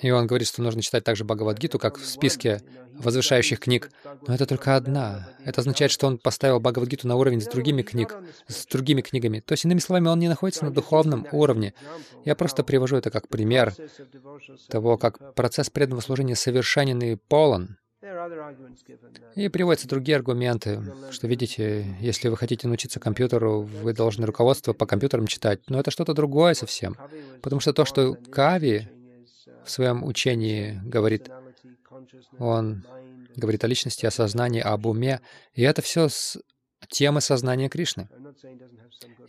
[0.00, 2.60] и он говорит, что нужно читать также Бхагавадгиту, как в списке
[2.94, 3.90] возвышающих книг.
[4.26, 5.28] Но это только одна.
[5.44, 8.16] Это означает, что он поставил Бхагавадгиту на уровень с другими книг,
[8.46, 9.40] с другими книгами.
[9.40, 11.74] То есть, иными словами, он не находится на духовном уровне.
[12.24, 13.74] Я просто привожу это как пример
[14.68, 17.76] того, как процесс преданного служения совершенен и полон.
[19.34, 20.80] И приводятся другие аргументы,
[21.10, 25.90] что, видите, если вы хотите научиться компьютеру, вы должны руководство по компьютерам читать, но это
[25.90, 26.96] что-то другое совсем.
[27.42, 28.88] Потому что то, что Кави
[29.64, 31.28] в своем учении говорит,
[32.38, 32.84] он
[33.34, 35.20] говорит о личности, о сознании, об уме,
[35.54, 36.38] и это все с
[36.88, 38.08] темы сознания Кришны.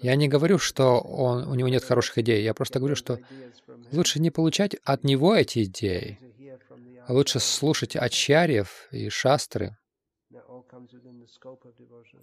[0.01, 3.19] Я не говорю, что он, у него нет хороших идей, я просто говорю, что
[3.91, 6.19] лучше не получать от него эти идеи,
[7.09, 9.75] Лучше слушать ачарьев и шастры.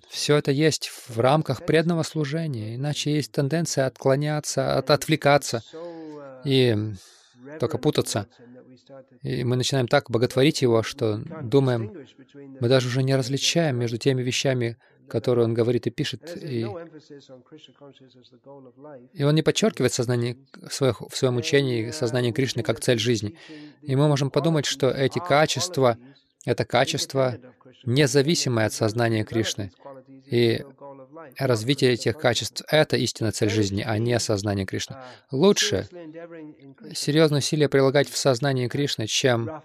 [0.08, 5.64] Все это есть в рамках преданного служения, иначе есть тенденция отклоняться, от, отвлекаться
[6.44, 6.76] и
[7.58, 8.28] только путаться.
[9.22, 12.06] И мы начинаем так боготворить его, что думаем,
[12.60, 14.76] мы даже уже не различаем между теми вещами,
[15.08, 16.36] которые он говорит и пишет.
[16.36, 16.66] И,
[19.12, 23.36] и он не подчеркивает сознание в, своих, в своем учении сознание Кришны как цель жизни.
[23.82, 25.98] И мы можем подумать, что эти качества—
[26.44, 27.38] это качества,
[27.84, 29.72] независимые от сознания Кришны.
[30.26, 30.64] И
[31.38, 34.96] развитие этих качеств— это истинная цель жизни, а не осознание Кришны.
[35.30, 35.88] Лучше
[36.94, 39.62] серьезные усилия прилагать в сознании Кришны, чем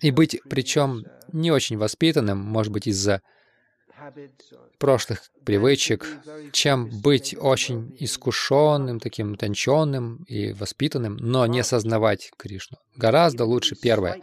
[0.00, 3.22] и быть, причем, не очень воспитанным, может быть, из-за
[4.78, 6.06] прошлых привычек,
[6.52, 12.78] чем быть очень искушенным, таким утонченным и воспитанным, но не сознавать Кришну.
[12.96, 14.20] Гораздо лучше первое.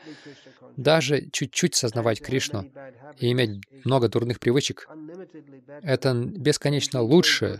[0.78, 2.72] Даже чуть-чуть сознавать Кришну
[3.18, 4.88] и иметь много дурных привычек—
[5.82, 7.60] это бесконечно лучше,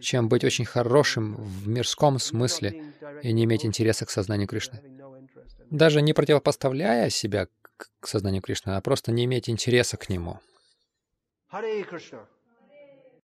[0.00, 2.92] чем быть очень хорошим в мирском смысле
[3.22, 4.80] и не иметь интереса к сознанию Кришны.
[5.72, 7.48] Даже не противопоставляя себя
[7.98, 10.38] к сознанию Кришны, а просто не иметь интереса к нему.
[11.50, 12.26] Hare Krishna.